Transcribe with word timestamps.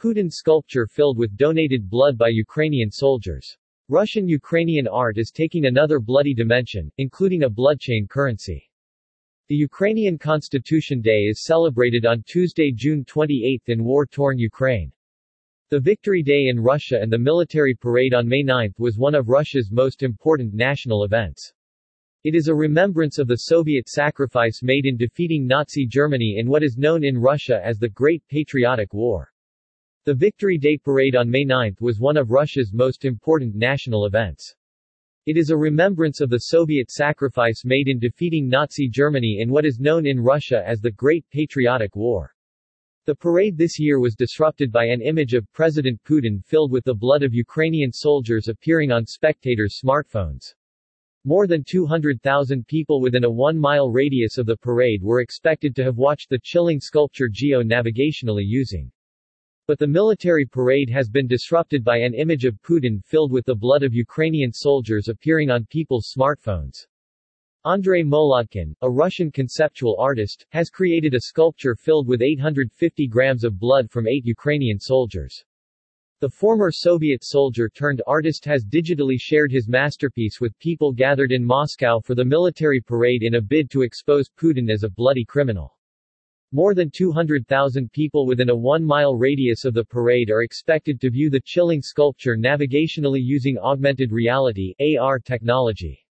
Putin 0.00 0.32
sculpture 0.32 0.86
filled 0.86 1.18
with 1.18 1.36
donated 1.36 1.90
blood 1.90 2.16
by 2.16 2.28
Ukrainian 2.28 2.90
soldiers. 2.90 3.54
Russian-Ukrainian 3.90 4.88
art 4.88 5.18
is 5.18 5.30
taking 5.30 5.66
another 5.66 6.00
bloody 6.00 6.32
dimension, 6.32 6.90
including 6.96 7.42
a 7.42 7.50
bloodchain 7.50 8.08
currency. 8.08 8.70
The 9.48 9.56
Ukrainian 9.56 10.16
Constitution 10.16 11.02
Day 11.02 11.24
is 11.24 11.44
celebrated 11.44 12.06
on 12.06 12.22
Tuesday, 12.26 12.72
June 12.72 13.04
28 13.04 13.62
in 13.66 13.84
war-torn 13.84 14.38
Ukraine. 14.38 14.90
The 15.68 15.80
Victory 15.80 16.22
Day 16.22 16.46
in 16.46 16.58
Russia 16.58 16.98
and 16.98 17.12
the 17.12 17.18
military 17.18 17.74
parade 17.74 18.14
on 18.14 18.26
May 18.26 18.42
9 18.42 18.72
was 18.78 18.96
one 18.96 19.14
of 19.14 19.28
Russia's 19.28 19.70
most 19.70 20.02
important 20.02 20.54
national 20.54 21.04
events. 21.04 21.52
It 22.24 22.34
is 22.34 22.48
a 22.48 22.54
remembrance 22.54 23.18
of 23.18 23.28
the 23.28 23.36
Soviet 23.36 23.86
sacrifice 23.86 24.62
made 24.62 24.86
in 24.86 24.96
defeating 24.96 25.46
Nazi 25.46 25.86
Germany 25.86 26.36
in 26.38 26.48
what 26.48 26.62
is 26.62 26.78
known 26.78 27.04
in 27.04 27.18
Russia 27.18 27.60
as 27.62 27.78
the 27.78 27.90
Great 27.90 28.22
Patriotic 28.28 28.94
War. 28.94 29.29
The 30.06 30.14
Victory 30.14 30.56
Day 30.56 30.78
Parade 30.78 31.14
on 31.14 31.28
May 31.28 31.44
9 31.44 31.76
was 31.78 32.00
one 32.00 32.16
of 32.16 32.30
Russia's 32.30 32.72
most 32.72 33.04
important 33.04 33.54
national 33.54 34.06
events. 34.06 34.56
It 35.26 35.36
is 35.36 35.50
a 35.50 35.56
remembrance 35.58 36.22
of 36.22 36.30
the 36.30 36.38
Soviet 36.38 36.90
sacrifice 36.90 37.66
made 37.66 37.86
in 37.86 37.98
defeating 37.98 38.48
Nazi 38.48 38.88
Germany 38.88 39.40
in 39.40 39.50
what 39.50 39.66
is 39.66 39.78
known 39.78 40.06
in 40.06 40.18
Russia 40.18 40.66
as 40.66 40.80
the 40.80 40.90
Great 40.90 41.28
Patriotic 41.28 41.96
War. 41.96 42.34
The 43.04 43.14
parade 43.14 43.58
this 43.58 43.78
year 43.78 44.00
was 44.00 44.14
disrupted 44.14 44.72
by 44.72 44.86
an 44.86 45.02
image 45.02 45.34
of 45.34 45.52
President 45.52 46.02
Putin 46.02 46.42
filled 46.46 46.72
with 46.72 46.84
the 46.84 46.94
blood 46.94 47.22
of 47.22 47.34
Ukrainian 47.34 47.92
soldiers 47.92 48.48
appearing 48.48 48.90
on 48.90 49.04
spectators' 49.04 49.82
smartphones. 49.84 50.54
More 51.26 51.46
than 51.46 51.62
200,000 51.62 52.66
people 52.66 53.02
within 53.02 53.24
a 53.24 53.30
one-mile 53.30 53.90
radius 53.90 54.38
of 54.38 54.46
the 54.46 54.56
parade 54.56 55.02
were 55.02 55.20
expected 55.20 55.76
to 55.76 55.84
have 55.84 55.98
watched 55.98 56.30
the 56.30 56.40
chilling 56.42 56.80
sculpture 56.80 57.28
geo-navigationally 57.30 58.46
using 58.46 58.90
but 59.70 59.78
the 59.78 59.86
military 59.86 60.44
parade 60.44 60.90
has 60.90 61.08
been 61.08 61.28
disrupted 61.28 61.84
by 61.84 61.96
an 61.98 62.12
image 62.12 62.44
of 62.44 62.60
Putin 62.60 63.00
filled 63.04 63.30
with 63.30 63.46
the 63.46 63.54
blood 63.54 63.84
of 63.84 63.94
Ukrainian 63.94 64.52
soldiers 64.52 65.06
appearing 65.06 65.48
on 65.48 65.64
people's 65.66 66.12
smartphones. 66.12 66.88
Andrei 67.64 68.02
Molodkin, 68.02 68.74
a 68.82 68.90
Russian 68.90 69.30
conceptual 69.30 69.96
artist, 70.00 70.44
has 70.50 70.70
created 70.70 71.14
a 71.14 71.20
sculpture 71.20 71.76
filled 71.76 72.08
with 72.08 72.20
850 72.20 73.06
grams 73.06 73.44
of 73.44 73.60
blood 73.60 73.88
from 73.88 74.08
eight 74.08 74.24
Ukrainian 74.24 74.80
soldiers. 74.80 75.44
The 76.18 76.30
former 76.30 76.72
Soviet 76.72 77.22
soldier 77.22 77.68
turned 77.68 78.02
artist 78.08 78.44
has 78.46 78.64
digitally 78.64 79.20
shared 79.20 79.52
his 79.52 79.68
masterpiece 79.68 80.40
with 80.40 80.58
people 80.58 80.92
gathered 80.92 81.30
in 81.30 81.44
Moscow 81.44 82.00
for 82.00 82.16
the 82.16 82.24
military 82.24 82.80
parade 82.80 83.22
in 83.22 83.36
a 83.36 83.40
bid 83.40 83.70
to 83.70 83.82
expose 83.82 84.28
Putin 84.36 84.68
as 84.68 84.82
a 84.82 84.90
bloody 84.90 85.24
criminal. 85.24 85.76
More 86.52 86.74
than 86.74 86.90
200,000 86.90 87.92
people 87.92 88.26
within 88.26 88.50
a 88.50 88.56
one-mile 88.56 89.14
radius 89.14 89.64
of 89.64 89.72
the 89.72 89.84
parade 89.84 90.30
are 90.30 90.42
expected 90.42 91.00
to 91.00 91.08
view 91.08 91.30
the 91.30 91.40
chilling 91.44 91.80
sculpture 91.80 92.36
navigationally 92.36 93.20
using 93.22 93.56
augmented 93.56 94.10
reality 94.10 94.74
AR 94.98 95.20
technology. 95.20 96.04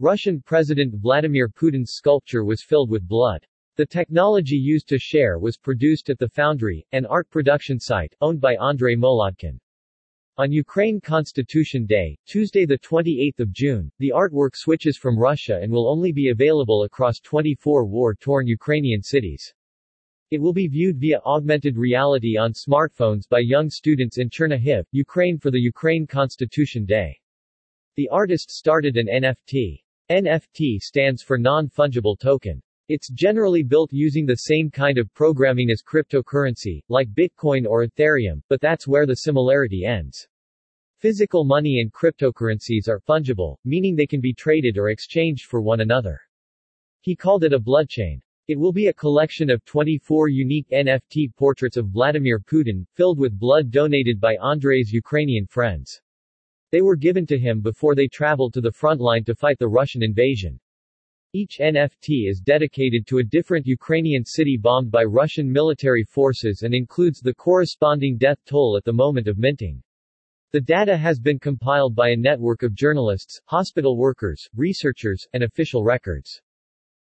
Russian 0.00 0.40
President 0.40 0.94
Vladimir 0.94 1.50
Putin's 1.50 1.92
sculpture 1.92 2.46
was 2.46 2.62
filled 2.62 2.88
with 2.88 3.06
blood. 3.06 3.46
The 3.76 3.84
technology 3.84 4.56
used 4.56 4.88
to 4.88 4.98
share 4.98 5.38
was 5.38 5.58
produced 5.58 6.08
at 6.08 6.18
the 6.18 6.30
Foundry, 6.30 6.86
an 6.92 7.04
art 7.04 7.28
production 7.28 7.78
site, 7.78 8.14
owned 8.22 8.40
by 8.40 8.56
Andrei 8.56 8.96
Molodkin. 8.96 9.60
On 10.38 10.50
Ukraine 10.50 10.98
Constitution 10.98 11.84
Day, 11.84 12.16
Tuesday 12.24 12.64
28 12.64 13.34
June, 13.50 13.90
the 13.98 14.12
artwork 14.16 14.54
switches 14.54 14.96
from 14.96 15.18
Russia 15.18 15.58
and 15.60 15.70
will 15.70 15.90
only 15.90 16.12
be 16.12 16.30
available 16.30 16.84
across 16.84 17.20
24 17.20 17.84
war-torn 17.84 18.46
Ukrainian 18.46 19.02
cities. 19.02 19.52
It 20.30 20.42
will 20.42 20.52
be 20.52 20.68
viewed 20.68 20.98
via 20.98 21.20
augmented 21.24 21.78
reality 21.78 22.36
on 22.36 22.52
smartphones 22.52 23.26
by 23.26 23.38
young 23.38 23.70
students 23.70 24.18
in 24.18 24.28
Chernihiv, 24.28 24.84
Ukraine 24.92 25.38
for 25.38 25.50
the 25.50 25.58
Ukraine 25.58 26.06
Constitution 26.06 26.84
Day. 26.84 27.18
The 27.96 28.10
artist 28.10 28.50
started 28.50 28.98
an 28.98 29.06
NFT. 29.06 29.82
NFT 30.10 30.80
stands 30.80 31.22
for 31.22 31.38
non-fungible 31.38 32.18
token. 32.18 32.60
It's 32.90 33.08
generally 33.08 33.62
built 33.62 33.90
using 33.90 34.26
the 34.26 34.36
same 34.36 34.70
kind 34.70 34.98
of 34.98 35.12
programming 35.14 35.70
as 35.70 35.82
cryptocurrency, 35.82 36.82
like 36.90 37.08
Bitcoin 37.14 37.66
or 37.66 37.86
Ethereum, 37.86 38.42
but 38.50 38.60
that's 38.60 38.86
where 38.86 39.06
the 39.06 39.16
similarity 39.16 39.86
ends. 39.86 40.28
Physical 40.98 41.44
money 41.44 41.80
and 41.80 41.90
cryptocurrencies 41.90 42.86
are 42.86 43.00
fungible, 43.00 43.56
meaning 43.64 43.96
they 43.96 44.06
can 44.06 44.20
be 44.20 44.34
traded 44.34 44.76
or 44.76 44.90
exchanged 44.90 45.46
for 45.46 45.62
one 45.62 45.80
another. 45.80 46.20
He 47.00 47.16
called 47.16 47.44
it 47.44 47.54
a 47.54 47.58
bloodchain. 47.58 48.20
It 48.48 48.58
will 48.58 48.72
be 48.72 48.86
a 48.86 48.94
collection 48.94 49.50
of 49.50 49.62
24 49.66 50.28
unique 50.28 50.70
NFT 50.70 51.36
portraits 51.36 51.76
of 51.76 51.88
Vladimir 51.88 52.40
Putin, 52.40 52.86
filled 52.94 53.18
with 53.18 53.38
blood 53.38 53.70
donated 53.70 54.18
by 54.18 54.36
Andrei's 54.36 54.90
Ukrainian 54.90 55.44
friends. 55.44 56.00
They 56.72 56.80
were 56.80 56.96
given 56.96 57.26
to 57.26 57.38
him 57.38 57.60
before 57.60 57.94
they 57.94 58.08
traveled 58.08 58.54
to 58.54 58.62
the 58.62 58.72
front 58.72 59.02
line 59.02 59.24
to 59.24 59.34
fight 59.34 59.58
the 59.58 59.68
Russian 59.68 60.02
invasion. 60.02 60.58
Each 61.34 61.58
NFT 61.60 62.30
is 62.30 62.40
dedicated 62.40 63.06
to 63.08 63.18
a 63.18 63.22
different 63.22 63.66
Ukrainian 63.66 64.24
city 64.24 64.56
bombed 64.56 64.90
by 64.90 65.04
Russian 65.04 65.52
military 65.52 66.04
forces 66.04 66.62
and 66.62 66.72
includes 66.72 67.20
the 67.20 67.34
corresponding 67.34 68.16
death 68.16 68.38
toll 68.46 68.78
at 68.78 68.84
the 68.84 68.94
moment 68.94 69.28
of 69.28 69.36
minting. 69.36 69.82
The 70.52 70.62
data 70.62 70.96
has 70.96 71.20
been 71.20 71.38
compiled 71.38 71.94
by 71.94 72.12
a 72.12 72.16
network 72.16 72.62
of 72.62 72.72
journalists, 72.72 73.42
hospital 73.44 73.98
workers, 73.98 74.48
researchers, 74.56 75.28
and 75.34 75.42
official 75.42 75.84
records. 75.84 76.40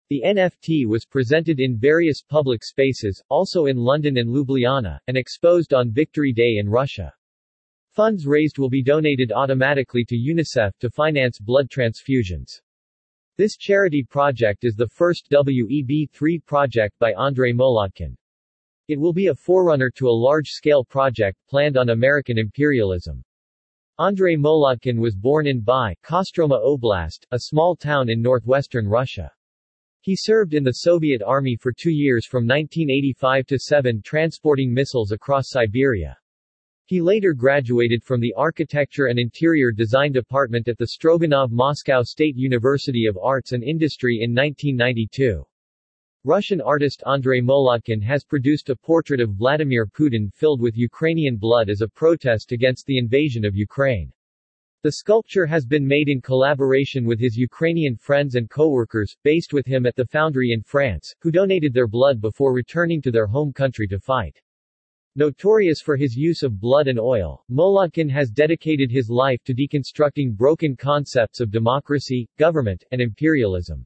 The 0.10 0.24
NFT 0.26 0.88
was 0.88 1.06
presented 1.06 1.60
in 1.60 1.78
various 1.78 2.24
public 2.24 2.64
spaces, 2.64 3.22
also 3.30 3.68
in 3.68 3.78
London 3.78 4.18
and 4.18 4.28
Ljubljana, 4.28 4.98
and 5.06 5.16
exposed 5.16 5.72
on 5.72 5.92
Victory 5.92 6.34
Day 6.34 6.58
in 6.58 6.68
Russia. 6.68 7.14
Funds 7.92 8.26
raised 8.26 8.58
will 8.58 8.72
be 8.72 8.82
donated 8.82 9.32
automatically 9.32 10.04
to 10.06 10.16
UNICEF 10.16 10.72
to 10.80 10.90
finance 10.90 11.38
blood 11.38 11.70
transfusions. 11.70 12.60
This 13.38 13.56
charity 13.56 14.04
project 14.04 14.64
is 14.64 14.74
the 14.74 14.88
first 14.88 15.30
WEB3 15.30 16.44
project 16.44 16.98
by 16.98 17.14
Andrei 17.14 17.54
Molodkin. 17.54 18.16
It 18.88 19.00
will 19.00 19.14
be 19.14 19.28
a 19.28 19.36
forerunner 19.36 19.92
to 19.92 20.08
a 20.08 20.22
large-scale 20.26 20.86
project 20.86 21.38
planned 21.48 21.78
on 21.78 21.90
American 21.90 22.40
imperialism. 22.40 23.24
Andrei 24.00 24.36
Molodkin 24.36 24.98
was 24.98 25.16
born 25.16 25.46
in 25.46 25.62
Bai, 25.62 25.94
Kostroma 26.04 26.60
Oblast, 26.66 27.28
a 27.30 27.42
small 27.42 27.76
town 27.76 28.10
in 28.10 28.24
northwestern 28.24 28.88
Russia. 28.88 29.32
He 30.02 30.16
served 30.16 30.54
in 30.54 30.64
the 30.64 30.72
Soviet 30.72 31.22
Army 31.22 31.58
for 31.58 31.74
two 31.74 31.92
years 31.92 32.26
from 32.26 32.48
1985 32.48 33.46
to 33.48 33.60
7 33.60 34.02
transporting 34.02 34.74
missiles 34.74 35.12
across 35.12 35.50
Siberia. 35.50 36.18
He 36.86 37.02
later 37.02 37.34
graduated 37.34 38.02
from 38.04 38.22
the 38.22 38.34
Architecture 38.38 39.08
and 39.08 39.20
Interior 39.20 39.74
Design 39.74 40.14
Department 40.14 40.70
at 40.70 40.78
the 40.78 40.88
Stroganov 40.88 41.52
Moscow 41.52 42.02
State 42.02 42.38
University 42.38 43.08
of 43.08 43.18
Arts 43.22 43.52
and 43.52 43.62
Industry 43.62 44.22
in 44.22 44.34
1992. 44.34 45.46
Russian 46.24 46.62
artist 46.62 47.04
Andrei 47.06 47.42
Molodkin 47.42 48.02
has 48.02 48.24
produced 48.24 48.70
a 48.70 48.76
portrait 48.76 49.20
of 49.20 49.36
Vladimir 49.36 49.86
Putin 49.86 50.34
filled 50.34 50.62
with 50.62 50.78
Ukrainian 50.78 51.36
blood 51.36 51.70
as 51.70 51.82
a 51.82 51.88
protest 51.88 52.54
against 52.54 52.86
the 52.86 52.98
invasion 52.98 53.44
of 53.44 53.56
Ukraine. 53.56 54.12
The 54.82 54.94
sculpture 54.94 55.46
has 55.46 55.66
been 55.66 55.86
made 55.86 56.08
in 56.08 56.22
collaboration 56.22 57.04
with 57.04 57.20
his 57.20 57.36
Ukrainian 57.36 57.98
friends 57.98 58.36
and 58.36 58.50
co-workers, 58.50 59.14
based 59.26 59.52
with 59.52 59.66
him 59.66 59.86
at 59.86 59.98
the 59.98 60.06
foundry 60.06 60.54
in 60.54 60.62
France, 60.62 61.14
who 61.20 61.32
donated 61.32 61.74
their 61.74 61.86
blood 61.86 62.22
before 62.22 62.54
returning 62.54 63.02
to 63.02 63.12
their 63.12 63.28
home 63.28 63.52
country 63.52 63.90
to 63.90 64.00
fight. 64.00 64.40
Notorious 65.18 65.82
for 65.82 65.98
his 65.98 66.16
use 66.16 66.44
of 66.44 66.62
blood 66.62 66.88
and 66.88 66.98
oil, 66.98 67.44
Molodkin 67.50 68.08
has 68.08 68.32
dedicated 68.32 68.90
his 68.90 69.10
life 69.10 69.44
to 69.44 69.54
deconstructing 69.54 70.34
broken 70.34 70.78
concepts 70.78 71.42
of 71.42 71.52
democracy, 71.52 72.30
government, 72.38 72.82
and 72.94 73.02
imperialism. 73.02 73.86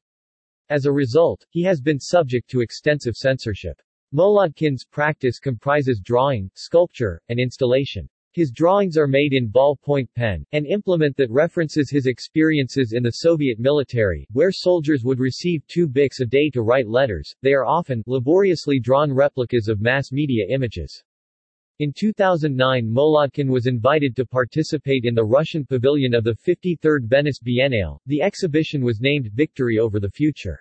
As 0.68 0.86
a 0.86 0.92
result, 0.92 1.44
he 1.50 1.64
has 1.64 1.80
been 1.80 1.98
subject 1.98 2.48
to 2.50 2.60
extensive 2.60 3.16
censorship. 3.16 3.82
Molodkin's 4.14 4.84
practice 4.84 5.40
comprises 5.40 6.00
drawing, 6.00 6.52
sculpture, 6.54 7.20
and 7.28 7.40
installation. 7.40 8.08
His 8.34 8.50
drawings 8.50 8.98
are 8.98 9.06
made 9.06 9.32
in 9.32 9.48
ballpoint 9.48 10.08
pen, 10.16 10.44
an 10.50 10.66
implement 10.66 11.16
that 11.18 11.30
references 11.30 11.88
his 11.88 12.06
experiences 12.06 12.92
in 12.92 13.04
the 13.04 13.12
Soviet 13.12 13.60
military, 13.60 14.26
where 14.32 14.50
soldiers 14.50 15.04
would 15.04 15.20
receive 15.20 15.64
two 15.68 15.88
bics 15.88 16.18
a 16.18 16.26
day 16.26 16.50
to 16.50 16.62
write 16.62 16.88
letters. 16.88 17.32
They 17.42 17.52
are 17.52 17.64
often 17.64 18.02
laboriously 18.08 18.80
drawn 18.80 19.12
replicas 19.12 19.68
of 19.68 19.80
mass 19.80 20.10
media 20.10 20.46
images. 20.48 21.04
In 21.78 21.92
2009 21.92 22.90
Molodkin 22.92 23.48
was 23.48 23.68
invited 23.68 24.16
to 24.16 24.26
participate 24.26 25.04
in 25.04 25.14
the 25.14 25.24
Russian 25.24 25.64
pavilion 25.64 26.12
of 26.12 26.24
the 26.24 26.34
53rd 26.34 27.04
Venice 27.04 27.38
Biennale. 27.38 28.00
The 28.06 28.20
exhibition 28.20 28.82
was 28.82 29.00
named 29.00 29.30
Victory 29.32 29.78
over 29.78 30.00
the 30.00 30.10
Future. 30.10 30.58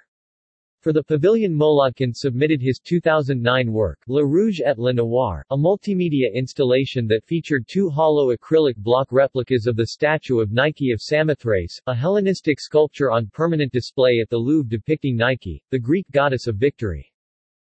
For 0.83 0.91
the 0.91 1.01
pavilion 1.01 1.55
Molodkin 1.55 2.13
submitted 2.13 2.61
his 2.61 2.77
2009 2.77 3.71
work, 3.71 3.99
Le 4.09 4.25
Rouge 4.25 4.59
et 4.59 4.77
le 4.77 4.91
Noir, 4.91 5.45
a 5.49 5.55
multimedia 5.55 6.29
installation 6.33 7.07
that 7.07 7.23
featured 7.23 7.69
two 7.69 7.89
hollow 7.89 8.35
acrylic 8.35 8.75
block 8.75 9.09
replicas 9.09 9.65
of 9.65 9.77
the 9.77 9.87
statue 9.87 10.41
of 10.41 10.51
Nike 10.51 10.91
of 10.91 10.99
Samothrace, 11.01 11.79
a 11.87 11.95
Hellenistic 11.95 12.59
sculpture 12.59 13.11
on 13.11 13.29
permanent 13.31 13.71
display 13.71 14.19
at 14.19 14.29
the 14.29 14.37
Louvre 14.37 14.67
depicting 14.67 15.15
Nike, 15.15 15.63
the 15.69 15.79
Greek 15.79 16.05
goddess 16.11 16.47
of 16.47 16.57
victory. 16.57 17.13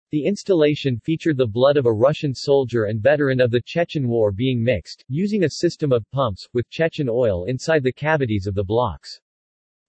The 0.09 0.25
installation 0.25 0.97
featured 0.97 1.37
the 1.37 1.45
blood 1.45 1.77
of 1.77 1.85
a 1.85 1.93
Russian 1.93 2.33
soldier 2.33 2.85
and 2.85 3.03
veteran 3.03 3.39
of 3.39 3.51
the 3.51 3.61
Chechen 3.61 4.07
War 4.07 4.31
being 4.31 4.63
mixed, 4.63 5.05
using 5.09 5.43
a 5.43 5.49
system 5.51 5.91
of 5.91 6.09
pumps, 6.09 6.47
with 6.53 6.67
Chechen 6.71 7.07
oil 7.07 7.45
inside 7.45 7.83
the 7.83 7.93
cavities 7.93 8.47
of 8.47 8.55
the 8.55 8.63
blocks. 8.63 9.21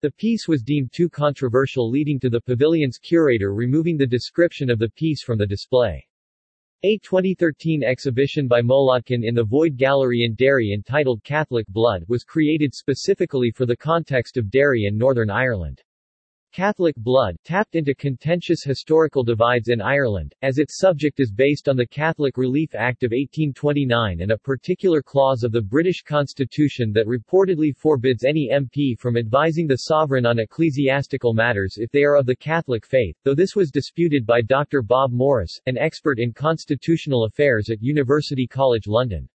The 0.03 0.11
piece 0.11 0.47
was 0.47 0.63
deemed 0.63 0.93
too 0.93 1.09
controversial 1.09 1.89
leading 1.89 2.21
to 2.21 2.29
the 2.29 2.43
pavilion's 2.43 2.99
curator 2.99 3.55
removing 3.55 3.97
the 3.97 4.07
description 4.07 4.69
of 4.69 4.79
the 4.79 4.91
piece 4.91 5.23
from 5.23 5.39
the 5.39 5.47
display. 5.47 6.07
A 6.83 6.99
2013 6.99 7.83
exhibition 7.83 8.47
by 8.47 8.61
Molodkin 8.61 9.25
in 9.25 9.35
the 9.35 9.43
Void 9.43 9.79
Gallery 9.79 10.25
in 10.25 10.35
Derry 10.35 10.75
entitled 10.75 11.25
Catholic 11.25 11.67
Blood 11.69 12.05
was 12.09 12.25
created 12.25 12.75
specifically 12.75 13.51
for 13.51 13.65
the 13.65 13.77
context 13.77 14.37
of 14.37 14.51
Derry 14.51 14.85
and 14.85 14.99
Northern 14.99 15.31
Ireland. 15.31 15.83
Catholic 16.57 16.97
blood, 16.97 17.37
tapped 17.45 17.75
into 17.75 17.95
contentious 17.95 18.65
historical 18.65 19.23
divides 19.23 19.69
in 19.69 19.83
Ireland, 19.83 20.35
as 20.41 20.57
its 20.57 20.79
subject 20.79 21.21
is 21.21 21.31
based 21.31 21.69
on 21.69 21.77
the 21.77 21.87
Catholic 21.87 22.39
Relief 22.39 22.75
Act 22.75 23.03
of 23.03 23.11
1829 23.11 24.23
and 24.23 24.31
a 24.31 24.39
particular 24.39 25.03
clause 25.03 25.43
of 25.43 25.53
the 25.53 25.61
British 25.61 26.01
Constitution 26.01 26.95
that 26.95 27.07
reportedly 27.07 27.77
forbids 27.77 28.25
any 28.25 28.49
MP 28.51 28.99
from 28.99 29.19
advising 29.19 29.67
the 29.67 29.77
sovereign 29.77 30.25
on 30.25 30.39
ecclesiastical 30.39 31.35
matters 31.35 31.77
if 31.77 31.91
they 31.91 32.05
are 32.05 32.17
of 32.17 32.25
the 32.25 32.35
Catholic 32.35 32.87
faith, 32.87 33.19
though 33.23 33.35
this 33.35 33.55
was 33.55 33.71
disputed 33.71 34.25
by 34.25 34.41
Dr. 34.41 34.81
Bob 34.81 35.13
Morris, 35.13 35.61
an 35.67 35.77
expert 35.77 36.19
in 36.19 36.33
constitutional 36.33 37.25
affairs 37.25 37.69
at 37.69 37.83
University 37.83 38.47
College 38.47 38.87
London. 38.87 39.29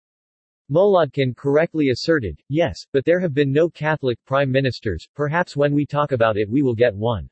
Molodkin 0.71 1.35
correctly 1.35 1.89
asserted, 1.89 2.41
yes, 2.47 2.87
but 2.93 3.03
there 3.03 3.19
have 3.19 3.33
been 3.33 3.51
no 3.51 3.69
Catholic 3.69 4.17
prime 4.23 4.49
ministers, 4.49 5.05
perhaps 5.13 5.57
when 5.57 5.73
we 5.73 5.85
talk 5.85 6.13
about 6.13 6.37
it 6.37 6.49
we 6.49 6.61
will 6.61 6.73
get 6.73 6.95
one. 6.95 7.29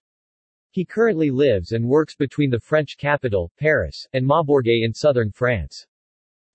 He 0.72 0.84
currently 0.84 1.32
lives 1.32 1.72
and 1.72 1.88
works 1.88 2.18
between 2.18 2.50
the 2.50 2.60
French 2.60 2.98
capital, 2.98 3.50
Paris, 3.58 4.06
and 4.12 4.26
Maubourguet 4.26 4.84
in 4.84 4.94
southern 4.94 5.32
France. 5.32 5.88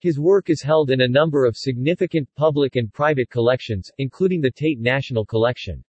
His 0.01 0.21
work 0.21 0.51
is 0.51 0.61
held 0.61 0.91
in 0.91 1.01
a 1.01 1.09
number 1.09 1.47
of 1.47 1.57
significant 1.57 2.29
public 2.37 2.77
and 2.77 2.93
private 2.93 3.31
collections, 3.31 3.91
including 3.97 4.43
the 4.43 4.51
Tate 4.51 4.79
National 4.79 5.25
Collection. 5.25 5.83